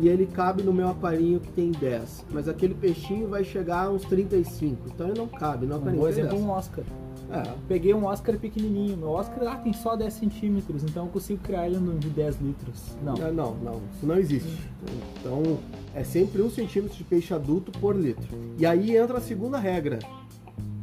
e 0.00 0.08
ele 0.08 0.26
cabe 0.26 0.62
no 0.62 0.72
meu 0.72 0.88
aquarinho 0.88 1.38
que 1.38 1.50
tem 1.52 1.70
10. 1.70 2.26
Mas 2.32 2.48
aquele 2.48 2.74
peixinho 2.74 3.28
vai 3.28 3.44
chegar 3.44 3.84
a 3.86 3.90
uns 3.90 4.02
35. 4.06 4.88
Então 4.92 5.08
ele 5.08 5.18
não 5.18 5.28
cabe 5.28 5.66
no 5.66 5.74
Um 5.74 5.78
aquarinho 5.78 6.02
bom 6.02 6.08
que 6.08 6.14
tem 6.14 6.22
exemplo, 6.24 6.38
10. 6.38 6.48
um 6.48 6.50
Oscar. 6.52 6.84
É, 7.30 7.54
Peguei 7.66 7.92
um 7.92 8.04
Oscar 8.04 8.38
pequenininho. 8.38 8.96
Meu 8.96 9.10
Oscar 9.10 9.48
ah, 9.48 9.56
tem 9.56 9.72
só 9.72 9.96
10 9.96 10.12
centímetros, 10.12 10.84
então 10.84 11.06
eu 11.06 11.10
consigo 11.10 11.42
criar 11.42 11.66
ele 11.66 11.78
num 11.78 11.98
de 11.98 12.08
10 12.08 12.40
litros. 12.40 12.96
Não. 13.02 13.14
Não, 13.14 13.32
não, 13.32 13.54
não, 13.56 13.82
isso 13.94 14.06
não 14.06 14.16
existe. 14.16 14.70
Então, 15.18 15.58
é 15.94 16.04
sempre 16.04 16.40
um 16.42 16.50
centímetro 16.50 16.96
de 16.96 17.04
peixe 17.04 17.34
adulto 17.34 17.72
por 17.72 17.96
litro. 17.96 18.28
E 18.58 18.64
aí 18.64 18.96
entra 18.96 19.18
a 19.18 19.20
segunda 19.20 19.58
regra, 19.58 19.98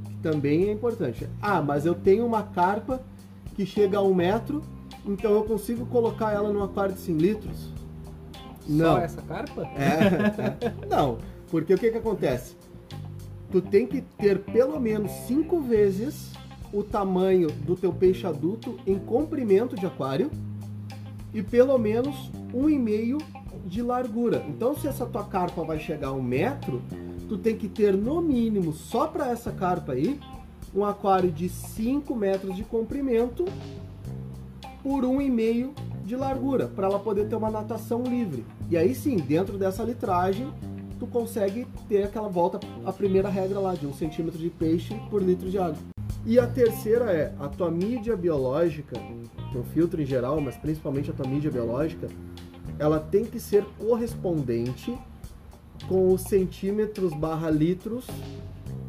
que 0.06 0.16
também 0.22 0.66
é 0.66 0.72
importante. 0.72 1.28
Ah, 1.42 1.62
mas 1.62 1.86
eu 1.86 1.96
tenho 1.96 2.26
uma 2.26 2.44
carpa 2.44 3.02
que 3.56 3.66
chega 3.66 3.98
a 3.98 4.02
um 4.02 4.14
metro, 4.14 4.62
então 5.06 5.32
eu 5.32 5.44
consigo 5.44 5.86
colocar 5.86 6.32
ela 6.32 6.52
num 6.52 6.64
aquário 6.64 6.94
de 6.94 7.02
100 7.02 7.18
litros? 7.18 7.72
Só 8.68 8.98
essa 8.98 9.22
carpa? 9.22 9.68
É, 9.76 10.66
é. 10.66 10.88
não, 10.90 11.18
porque 11.50 11.74
o 11.74 11.78
que 11.78 11.92
que 11.92 11.98
acontece? 11.98 12.56
Tu 13.52 13.62
tem 13.62 13.86
que 13.86 14.02
ter 14.18 14.40
pelo 14.40 14.80
menos 14.80 15.12
cinco 15.28 15.62
vezes 15.62 16.33
o 16.74 16.84
tamanho 16.84 17.52
do 17.52 17.76
teu 17.76 17.94
peixe 17.94 18.26
adulto 18.26 18.80
em 18.86 18.98
comprimento 18.98 19.76
de 19.76 19.86
aquário 19.86 20.32
e 21.34 21.42
pelo 21.42 21.78
menos 21.78 22.32
um 22.54 22.68
e 22.70 22.78
meio 22.78 23.20
de 23.66 23.82
largura. 23.82 24.44
Então, 24.50 24.76
se 24.76 24.88
essa 24.88 25.06
tua 25.06 25.24
carpa 25.24 25.64
vai 25.64 25.80
chegar 25.80 26.10
a 26.10 26.14
um 26.14 26.22
metro, 26.22 26.82
tu 27.30 27.38
tem 27.38 27.56
que 27.56 27.70
ter 27.70 27.96
no 27.96 28.22
mínimo 28.22 28.74
só 28.74 29.08
para 29.08 29.30
essa 29.30 29.52
carpa 29.52 29.94
aí 29.94 30.20
um 30.76 30.84
aquário 30.84 31.32
de 31.32 31.48
5 31.48 32.16
metros 32.16 32.56
de 32.56 32.64
comprimento 32.64 33.46
por 34.82 35.04
1,5 35.04 35.70
de 36.04 36.16
largura, 36.16 36.68
para 36.68 36.88
ela 36.88 37.00
poder 37.00 37.30
ter 37.30 37.36
uma 37.36 37.50
natação 37.50 38.04
livre. 38.04 38.44
E 38.70 38.76
aí 38.76 38.94
sim, 38.94 39.16
dentro 39.16 39.58
dessa 39.58 39.84
litragem, 39.84 40.52
tu 41.00 41.08
consegue 41.08 41.66
ter 41.88 42.04
aquela 42.04 42.28
volta 42.28 42.60
à 42.84 42.92
primeira 42.92 43.30
regra 43.30 43.60
lá, 43.60 43.76
de 43.76 43.88
um 43.88 43.94
centímetro 43.94 44.40
de 44.40 44.50
peixe 44.50 44.94
por 45.10 45.22
litro 45.22 45.50
de 45.50 45.58
água. 45.58 45.93
E 46.26 46.40
a 46.40 46.48
terceira 46.48 47.12
é 47.12 47.36
a 47.38 47.50
tua 47.50 47.70
mídia 47.70 48.16
biológica, 48.16 48.96
teu 49.52 49.62
filtro 49.66 50.02
em 50.02 50.06
geral, 50.06 50.40
mas 50.40 50.56
principalmente 50.56 51.12
a 51.12 51.14
tua 51.14 51.28
mídia 51.28 51.52
biológica, 51.52 52.08
ela 52.80 52.98
tem 52.98 53.26
que 53.26 53.42
ser 53.42 53.66
correspondente 53.78 54.98
com 55.90 56.14
os 56.14 56.22
centímetros 56.22 57.14
barra 57.14 57.50
litros 57.50 58.08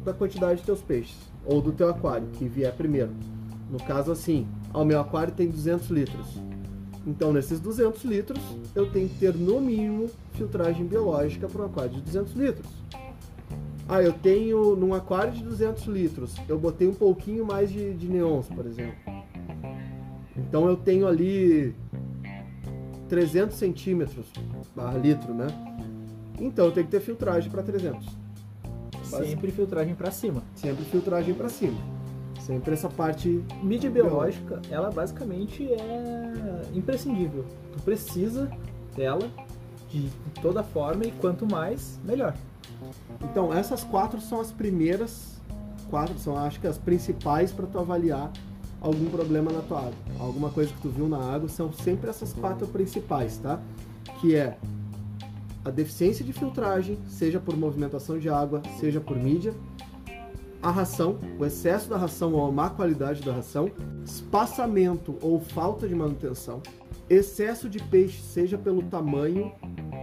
da 0.05 0.13
quantidade 0.13 0.61
de 0.61 0.65
teus 0.65 0.81
peixes, 0.81 1.17
ou 1.45 1.61
do 1.61 1.73
teu 1.73 1.89
aquário, 1.89 2.27
que 2.33 2.47
vier 2.47 2.73
primeiro. 2.73 3.11
No 3.69 3.83
caso 3.83 4.13
assim, 4.13 4.47
o 4.73 4.85
meu 4.85 5.01
aquário 5.01 5.33
tem 5.33 5.49
200 5.49 5.89
litros. 5.89 6.41
Então, 7.05 7.33
nesses 7.33 7.59
200 7.59 8.03
litros, 8.05 8.41
eu 8.73 8.89
tenho 8.89 9.09
que 9.09 9.19
ter 9.19 9.35
no 9.35 9.59
mínimo 9.59 10.09
filtragem 10.33 10.85
biológica 10.85 11.47
para 11.47 11.63
um 11.63 11.65
aquário 11.65 11.91
de 11.91 12.01
200 12.01 12.33
litros. 12.33 12.67
Ah, 13.87 14.01
eu 14.01 14.13
tenho 14.13 14.75
num 14.75 14.93
aquário 14.93 15.31
de 15.31 15.43
200 15.43 15.83
litros, 15.85 16.35
eu 16.49 16.57
botei 16.57 16.87
um 16.87 16.93
pouquinho 16.93 17.45
mais 17.45 17.69
de, 17.71 17.93
de 17.93 18.07
neons, 18.07 18.47
por 18.47 18.65
exemplo. 18.65 18.95
Então 20.35 20.67
eu 20.67 20.75
tenho 20.75 21.07
ali 21.07 21.75
300 23.07 23.55
centímetros 23.55 24.25
barra 24.75 24.97
litro, 24.97 25.33
né? 25.33 25.47
Então 26.39 26.65
eu 26.65 26.71
tenho 26.71 26.85
que 26.85 26.91
ter 26.91 26.99
filtragem 26.99 27.49
para 27.51 27.61
300. 27.61 28.05
Sempre 29.03 29.51
filtragem 29.51 29.93
para 29.93 30.11
cima. 30.11 30.43
Sempre 30.55 30.83
filtragem 30.85 31.33
para 31.33 31.47
cima. 31.47 31.77
Sempre 32.41 32.73
essa 32.73 32.89
parte. 32.89 33.43
Mídia 33.63 33.89
biológica, 33.89 34.61
ela 34.69 34.89
basicamente 34.89 35.63
é 35.71 36.61
imprescindível. 36.73 37.45
Tu 37.73 37.83
precisa 37.83 38.49
dela 38.95 39.29
de 40.01 40.41
toda 40.41 40.63
forma 40.63 41.05
e 41.05 41.11
quanto 41.11 41.49
mais, 41.49 41.99
melhor. 42.03 42.35
Então, 43.21 43.53
essas 43.53 43.83
quatro 43.83 44.19
são 44.19 44.39
as 44.39 44.51
primeiras, 44.51 45.41
quatro 45.89 46.17
são 46.19 46.37
acho 46.37 46.59
que 46.59 46.67
as 46.67 46.77
principais 46.77 47.51
para 47.51 47.65
tu 47.65 47.79
avaliar 47.79 48.31
algum 48.81 49.09
problema 49.09 49.51
na 49.51 49.61
tua 49.61 49.79
água. 49.79 49.93
Alguma 50.19 50.49
coisa 50.49 50.71
que 50.71 50.81
tu 50.81 50.89
viu 50.89 51.07
na 51.07 51.17
água 51.17 51.49
são 51.49 51.71
sempre 51.71 52.09
essas 52.09 52.33
quatro 52.33 52.67
principais, 52.67 53.37
tá? 53.37 53.59
Que 54.19 54.35
é 54.35 54.57
a 55.63 55.71
deficiência 55.71 56.23
de 56.23 56.31
filtragem, 56.31 56.99
seja 57.07 57.39
por 57.39 57.57
movimentação 57.57 58.19
de 58.19 58.29
água, 58.29 58.61
seja 58.79 59.01
por 59.01 59.17
mídia, 59.17 59.53
a 60.61 60.71
ração, 60.71 61.19
o 61.39 61.45
excesso 61.45 61.89
da 61.89 61.97
ração 61.97 62.33
ou 62.33 62.47
a 62.47 62.51
má 62.51 62.69
qualidade 62.69 63.21
da 63.21 63.33
ração, 63.33 63.71
espaçamento 64.03 65.15
ou 65.21 65.39
falta 65.39 65.87
de 65.87 65.95
manutenção, 65.95 66.61
excesso 67.09 67.69
de 67.69 67.79
peixe, 67.79 68.21
seja 68.21 68.57
pelo 68.57 68.81
tamanho 68.83 69.51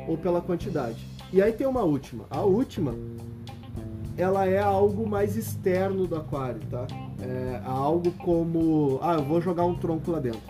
ou 0.06 0.16
pela 0.16 0.40
quantidade. 0.40 1.06
E 1.32 1.40
aí 1.40 1.52
tem 1.52 1.66
uma 1.66 1.82
última. 1.82 2.24
A 2.30 2.42
última, 2.42 2.94
ela 4.16 4.46
é 4.46 4.58
algo 4.58 5.08
mais 5.08 5.36
externo 5.36 6.06
do 6.06 6.16
aquário, 6.16 6.60
tá? 6.70 6.86
É 7.20 7.62
algo 7.64 8.10
como, 8.12 8.98
ah, 9.02 9.14
eu 9.14 9.24
vou 9.24 9.40
jogar 9.40 9.64
um 9.64 9.74
tronco 9.74 10.10
lá 10.10 10.20
dentro. 10.20 10.40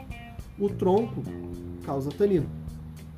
O 0.59 0.68
tronco 0.68 1.23
causa 1.85 2.11
tanino. 2.11 2.47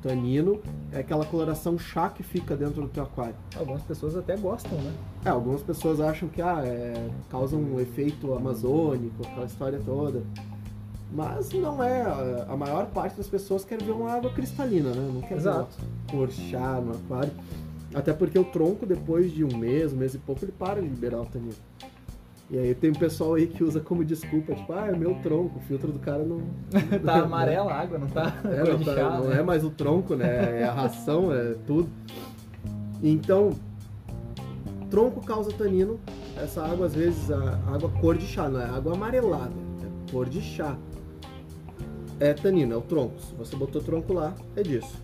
Tanino 0.01 0.61
é 0.91 0.99
aquela 0.99 1.25
coloração 1.25 1.79
chá 1.79 2.09
que 2.09 2.21
fica 2.21 2.55
dentro 2.55 2.83
do 2.83 2.87
teu 2.87 3.03
aquário. 3.03 3.35
Algumas 3.57 3.81
pessoas 3.81 4.15
até 4.15 4.37
gostam, 4.37 4.77
né? 4.77 4.93
É, 5.25 5.29
algumas 5.29 5.63
pessoas 5.63 5.99
acham 5.99 6.29
que 6.29 6.41
ah, 6.41 6.61
é, 6.63 7.09
causa 7.29 7.55
um 7.55 7.79
efeito 7.79 8.31
amazônico, 8.33 9.25
aquela 9.25 9.47
história 9.47 9.81
toda. 9.83 10.23
Mas 11.15 11.53
não 11.53 11.81
é. 11.81 12.45
A 12.49 12.57
maior 12.57 12.87
parte 12.87 13.15
das 13.15 13.27
pessoas 13.27 13.63
quer 13.63 13.81
ver 13.81 13.91
uma 13.93 14.11
água 14.11 14.29
cristalina, 14.31 14.89
né? 14.89 15.09
Não 15.13 15.21
quer 15.21 15.37
Exato. 15.37 15.69
ver 16.11 16.17
uma 16.17 16.81
no 16.81 16.91
aquário. 16.91 17.31
Até 17.93 18.11
porque 18.11 18.37
o 18.37 18.43
tronco, 18.43 18.85
depois 18.85 19.31
de 19.31 19.45
um 19.45 19.57
mês, 19.57 19.93
um 19.93 19.95
mês 19.95 20.13
e 20.13 20.17
pouco, 20.17 20.43
ele 20.43 20.51
para 20.51 20.81
de 20.81 20.87
liberar 20.87 21.21
o 21.21 21.25
tanino. 21.25 21.53
E 22.51 22.59
aí 22.59 22.75
tem 22.75 22.91
pessoal 22.91 23.35
aí 23.35 23.47
que 23.47 23.63
usa 23.63 23.79
como 23.79 24.03
desculpa, 24.03 24.53
tipo, 24.53 24.73
ah, 24.73 24.87
é 24.87 24.91
meu 24.91 25.15
tronco, 25.15 25.57
o 25.57 25.61
filtro 25.61 25.91
do 25.91 25.99
cara 25.99 26.23
não. 26.23 26.41
tá 27.03 27.21
amarela 27.21 27.71
a 27.71 27.81
água, 27.81 27.97
não 27.97 28.07
tá? 28.07 28.33
É, 28.45 28.63
não, 28.71 28.79
tá- 28.83 28.93
chá, 28.95 29.09
não 29.17 29.29
né? 29.29 29.39
é 29.39 29.43
mais 29.43 29.63
o 29.63 29.69
tronco, 29.69 30.15
né? 30.15 30.61
É 30.61 30.63
a 30.65 30.73
ração, 30.73 31.33
é 31.33 31.55
tudo. 31.65 31.89
Então, 33.01 33.51
tronco 34.89 35.25
causa 35.25 35.51
tanino. 35.53 35.97
Essa 36.37 36.65
água, 36.65 36.85
às 36.87 36.93
vezes, 36.93 37.31
a 37.31 37.57
água 37.73 37.89
cor 38.01 38.17
de 38.17 38.25
chá, 38.27 38.49
não 38.49 38.59
é 38.59 38.65
água 38.65 38.93
amarelada, 38.93 39.53
é 39.81 40.11
cor 40.11 40.27
de 40.27 40.41
chá. 40.41 40.77
É 42.19 42.33
tanino, 42.33 42.73
é 42.73 42.77
o 42.77 42.81
tronco. 42.81 43.19
Se 43.19 43.33
você 43.35 43.55
botou 43.55 43.81
tronco 43.81 44.13
lá, 44.13 44.33
é 44.55 44.63
disso. 44.63 44.95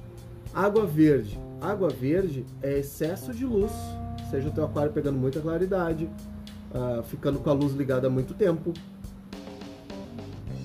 Água 0.53 0.85
verde. 0.85 1.39
Água 1.59 1.89
verde 1.89 2.45
é 2.61 2.79
excesso 2.79 3.33
de 3.33 3.45
luz, 3.45 3.71
seja 4.29 4.47
o 4.47 4.51
teu 4.51 4.65
aquário 4.65 4.91
pegando 4.91 5.17
muita 5.17 5.39
claridade, 5.39 6.09
ah, 6.73 7.03
ficando 7.03 7.39
com 7.39 7.49
a 7.49 7.53
luz 7.53 7.73
ligada 7.73 8.07
há 8.07 8.09
muito 8.09 8.33
tempo, 8.33 8.73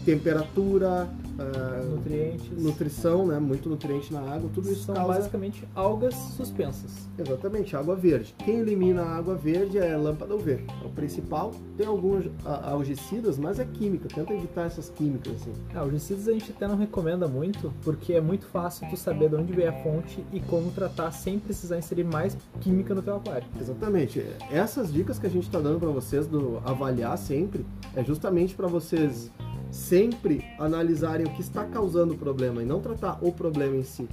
temperatura, 0.06 1.06
ah, 1.38 1.84
Nutrientes. 1.84 2.62
nutrição, 2.62 3.26
né? 3.26 3.38
Muito 3.38 3.68
nutriente 3.68 4.12
na 4.12 4.20
água, 4.20 4.50
tudo 4.52 4.70
isso 4.70 4.84
São 4.84 4.94
causa... 4.94 5.14
basicamente 5.14 5.66
algas 5.74 6.14
suspensas. 6.14 7.08
Exatamente, 7.18 7.76
água 7.76 7.94
verde. 7.96 8.34
Quem 8.38 8.58
elimina 8.58 9.02
a 9.02 9.16
água 9.16 9.34
verde 9.34 9.78
é 9.78 9.96
lâmpada 9.96 10.34
UV. 10.34 10.52
É 10.82 10.86
o 10.86 10.90
principal. 10.90 11.52
Tem 11.76 11.86
alguns 11.86 12.26
algicidas, 12.44 13.38
mas 13.38 13.58
é 13.58 13.64
química. 13.64 14.08
Tenta 14.08 14.32
evitar 14.32 14.66
essas 14.66 14.88
químicas, 14.90 15.34
assim. 15.34 15.52
Ah, 15.74 15.84
os 15.84 15.92
tecidos 15.92 16.28
a 16.28 16.32
gente 16.32 16.50
até 16.52 16.66
não 16.66 16.76
recomenda 16.76 17.26
muito, 17.26 17.72
porque 17.82 18.12
é 18.12 18.20
muito 18.20 18.46
fácil 18.46 18.88
tu 18.88 18.96
saber 18.96 19.28
de 19.28 19.36
onde 19.36 19.52
veio 19.52 19.70
a 19.70 19.72
fonte 19.72 20.24
e 20.32 20.40
como 20.40 20.70
tratar 20.70 21.10
sem 21.12 21.38
precisar 21.38 21.78
inserir 21.78 22.04
mais 22.04 22.36
química 22.60 22.94
no 22.94 23.02
teu 23.02 23.16
aquário. 23.16 23.46
Exatamente. 23.60 24.24
Essas 24.50 24.92
dicas 24.92 25.18
que 25.18 25.26
a 25.26 25.30
gente 25.30 25.44
está 25.44 25.58
dando 25.58 25.78
para 25.80 25.90
vocês 25.90 26.26
do 26.26 26.58
avaliar 26.64 27.16
sempre 27.18 27.64
é 27.94 28.04
justamente 28.04 28.54
para 28.54 28.66
vocês 28.66 29.30
sempre 29.76 30.42
analisarem 30.58 31.26
o 31.26 31.30
que 31.30 31.40
está 31.42 31.64
causando 31.64 32.14
o 32.14 32.16
problema 32.16 32.62
e 32.62 32.64
não 32.66 32.80
tratar 32.80 33.18
o 33.20 33.30
problema 33.30 33.76
em 33.76 33.82
si. 33.82 34.08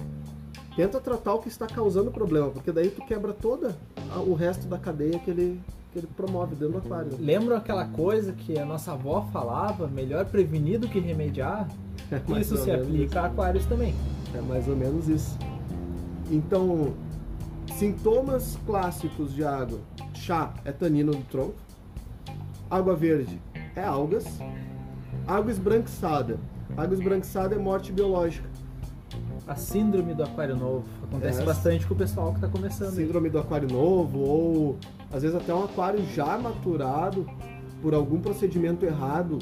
Tenta 0.75 0.99
tratar 0.99 1.35
o 1.35 1.39
que 1.39 1.47
está 1.47 1.65
causando 1.67 2.09
o 2.09 2.13
problema, 2.13 2.49
porque 2.49 2.71
daí 2.71 2.89
tu 2.89 3.03
quebra 3.05 3.31
toda 3.31 3.77
a- 4.13 4.19
o 4.19 4.33
resto 4.33 4.67
da 4.67 4.77
cadeia 4.77 5.17
que 5.19 5.29
ele, 5.31 5.61
que 5.91 5.99
ele 5.99 6.07
promove 6.17 6.55
dentro 6.55 6.73
do 6.73 6.77
aquário. 6.79 7.11
né? 7.11 7.17
Lembra 7.19 7.57
aquela 7.57 7.85
coisa 7.85 8.33
que 8.33 8.57
a 8.59 8.65
nossa 8.65 8.91
avó 8.91 9.21
falava, 9.31 9.87
melhor 9.87 10.25
prevenir 10.25 10.79
do 10.79 10.87
que 10.87 10.99
remediar? 10.99 11.67
É 12.11 12.39
Isso 12.39 12.57
se 12.57 12.69
aplica 12.69 13.21
a 13.21 13.25
aquários 13.27 13.65
também. 13.65 13.95
É 14.35 14.41
mais 14.41 14.67
ou 14.67 14.75
menos 14.75 15.07
isso. 15.07 15.37
Então, 16.29 16.93
sintomas 17.77 18.57
clássicos 18.65 19.33
de 19.33 19.43
água: 19.43 19.79
chá 20.13 20.53
é 20.65 20.71
tanino 20.71 21.11
do 21.13 21.23
tronco, 21.29 21.55
água 22.69 22.95
verde 22.95 23.39
é 23.75 23.83
algas, 23.83 24.25
água 25.27 25.51
esbranquiçada. 25.51 26.37
Água 26.75 26.93
esbranquiçada 26.95 27.55
é 27.55 27.57
morte 27.57 27.91
biológica. 27.91 28.47
A 29.47 29.55
síndrome 29.55 30.13
do 30.13 30.23
aquário 30.23 30.55
novo 30.55 30.85
acontece 31.03 31.37
Essa. 31.37 31.45
bastante 31.45 31.85
com 31.85 31.93
o 31.93 31.97
pessoal 31.97 32.29
que 32.31 32.37
está 32.37 32.47
começando. 32.47 32.93
Síndrome 32.95 33.29
do 33.29 33.37
aquário 33.39 33.67
novo, 33.69 34.19
ou 34.19 34.77
às 35.11 35.21
vezes 35.21 35.35
até 35.35 35.53
um 35.53 35.63
aquário 35.65 36.03
já 36.13 36.37
maturado 36.37 37.25
por 37.81 37.93
algum 37.93 38.19
procedimento 38.19 38.85
errado. 38.85 39.39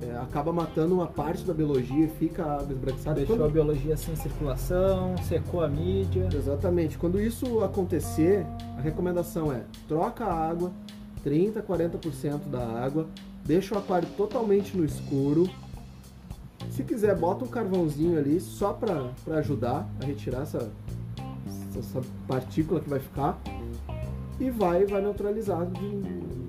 é, 0.00 0.16
acaba 0.16 0.52
matando 0.52 0.94
uma 0.94 1.08
parte 1.08 1.42
da 1.44 1.52
biologia 1.52 2.04
e 2.04 2.08
fica 2.08 2.44
a 2.44 2.54
água 2.60 2.72
esbranquiçada. 2.72 3.16
Deixou 3.16 3.36
Quando- 3.36 3.48
a 3.48 3.50
biologia 3.52 3.96
sem 3.96 4.14
circulação, 4.14 5.16
secou 5.24 5.60
a 5.60 5.66
mídia. 5.68 6.28
Exatamente. 6.32 6.96
Quando 6.96 7.20
isso 7.20 7.64
acontecer, 7.64 8.46
a 8.78 8.80
recomendação 8.80 9.52
é 9.52 9.62
troca 9.88 10.24
a 10.24 10.32
água, 10.32 10.70
30, 11.24 11.60
40% 11.60 12.48
da 12.48 12.64
água, 12.64 13.06
deixa 13.48 13.74
o 13.74 13.78
aquário 13.78 14.06
totalmente 14.14 14.76
no 14.76 14.84
escuro. 14.84 15.48
Se 16.70 16.84
quiser, 16.84 17.16
bota 17.16 17.46
um 17.46 17.48
carvãozinho 17.48 18.18
ali 18.18 18.38
só 18.40 18.74
para 18.74 19.10
ajudar 19.38 19.88
a 20.02 20.04
retirar 20.04 20.42
essa, 20.42 20.70
essa 21.76 22.02
partícula 22.28 22.78
que 22.78 22.90
vai 22.90 23.00
ficar 23.00 23.40
e 24.38 24.50
vai, 24.50 24.84
vai 24.84 25.00
neutralizar. 25.00 25.64
De 25.64 25.88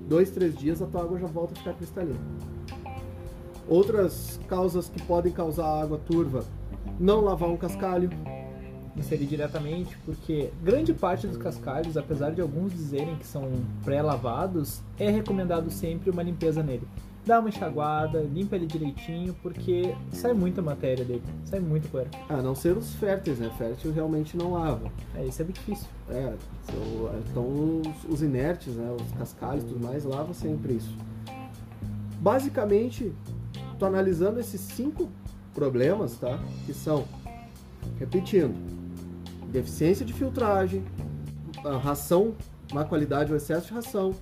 dois, 0.06 0.30
três 0.30 0.54
dias 0.54 0.82
a 0.82 0.86
tua 0.86 1.00
água 1.00 1.18
já 1.18 1.26
volta 1.26 1.54
a 1.54 1.56
ficar 1.56 1.72
cristalina. 1.72 2.20
Outras 3.66 4.38
causas 4.46 4.90
que 4.90 5.00
podem 5.02 5.32
causar 5.32 5.82
água 5.82 5.98
turva: 6.06 6.44
não 6.98 7.22
lavar 7.22 7.48
um 7.48 7.56
cascalho, 7.56 8.10
inserir 8.96 9.26
diretamente, 9.26 9.96
porque 10.04 10.50
grande 10.62 10.92
parte 10.92 11.26
dos 11.26 11.36
cascalhos, 11.36 11.96
apesar 11.96 12.30
de 12.30 12.40
alguns 12.40 12.72
dizerem 12.72 13.16
que 13.16 13.26
são 13.26 13.48
pré-lavados, 13.84 14.80
é 14.98 15.10
recomendado 15.10 15.70
sempre 15.70 16.10
uma 16.10 16.22
limpeza 16.22 16.62
nele. 16.62 16.86
Dá 17.24 17.38
uma 17.38 17.50
enxaguada, 17.50 18.20
limpa 18.22 18.56
ele 18.56 18.66
direitinho, 18.66 19.34
porque 19.42 19.94
sai 20.10 20.32
muita 20.32 20.62
matéria 20.62 21.04
dele, 21.04 21.22
sai 21.44 21.60
muita 21.60 21.86
poeira. 21.88 22.10
A 22.28 22.38
não 22.38 22.54
ser 22.54 22.76
os 22.76 22.94
férteis, 22.94 23.38
né? 23.38 23.50
Fértil 23.58 23.92
realmente 23.92 24.36
não 24.36 24.52
lava. 24.54 24.90
É, 25.14 25.26
isso 25.26 25.42
é 25.42 25.44
bem 25.44 25.52
difícil. 25.52 25.86
É, 26.08 26.34
então 27.30 27.44
os, 27.44 28.12
os 28.14 28.22
inertes, 28.22 28.74
né? 28.74 28.96
Os 28.98 29.12
cascalhos 29.18 29.64
e 29.64 29.66
tudo 29.66 29.84
mais, 29.84 30.04
lava 30.04 30.32
sempre 30.32 30.74
isso. 30.74 30.96
Basicamente, 32.20 33.12
tô 33.78 33.84
analisando 33.84 34.40
esses 34.40 34.60
cinco 34.60 35.08
problemas, 35.54 36.16
tá? 36.16 36.38
Que 36.64 36.72
são, 36.72 37.04
repetindo, 37.98 38.54
deficiência 39.50 40.04
de 40.04 40.12
filtragem, 40.12 40.84
ração, 41.82 42.34
má 42.72 42.84
qualidade 42.84 43.30
ou 43.30 43.36
excesso 43.36 43.68
de 43.68 43.74
ração, 43.74 44.14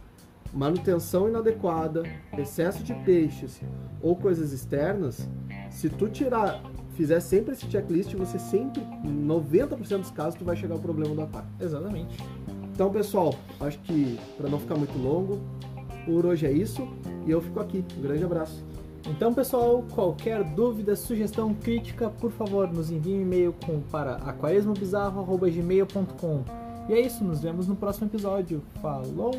manutenção 0.53 1.29
inadequada, 1.29 2.03
excesso 2.37 2.83
de 2.83 2.95
peixes 3.05 3.61
ou 4.03 4.17
coisas 4.17 4.53
externas, 4.53 5.29
se 5.71 5.89
tu 5.89 6.09
tirar, 6.09 6.63
fizer 6.95 7.21
sempre 7.21 7.53
esse 7.53 7.71
checklist, 7.71 8.15
você 8.15 8.39
sempre, 8.39 8.83
90% 9.05 9.99
dos 9.99 10.11
casos, 10.11 10.35
tu 10.35 10.45
vai 10.45 10.57
chegar 10.57 10.75
ao 10.75 10.81
problema 10.81 11.15
do 11.15 11.23
aquário. 11.23 11.49
Exatamente. 11.61 12.17
Então, 12.73 12.91
pessoal, 12.91 13.35
acho 13.61 13.79
que 13.81 14.19
para 14.37 14.49
não 14.49 14.59
ficar 14.59 14.77
muito 14.77 14.97
longo, 14.97 15.41
por 16.07 16.25
hoje 16.25 16.47
é 16.47 16.53
isso 16.53 16.89
e 17.27 17.31
eu 17.31 17.41
fico 17.41 17.61
aqui. 17.61 17.85
Um 17.99 18.03
grande 18.03 18.25
abraço. 18.25 18.65
Então, 19.07 19.33
pessoal, 19.33 19.85
qualquer 19.95 20.43
dúvida, 20.45 20.97
sugestão, 20.97 21.55
crítica, 21.55 22.11
por 22.11 22.31
favor, 22.31 22.71
nos 22.73 22.91
envie 22.91 23.15
um 23.15 23.23
e-mail 23.23 23.55
com, 23.65 23.81
para 23.81 24.17
aquarismobizarro.gmail.com. 24.17 26.45
E 26.89 26.95
é 26.95 27.01
isso, 27.01 27.23
nos 27.23 27.41
vemos 27.41 27.69
no 27.69 27.77
próximo 27.77 28.07
episódio. 28.07 28.63
Falou! 28.81 29.35